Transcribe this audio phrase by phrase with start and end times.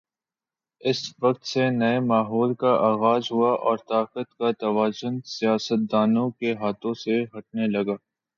[0.81, 6.93] اس وقت سے نئے ماحول کا آغاز ہوا اور طاقت کا توازن سیاستدانوں کے ہاتھوں
[6.93, 7.95] سے ہٹنے لگا۔